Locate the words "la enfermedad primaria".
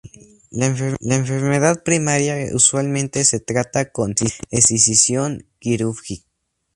0.49-2.35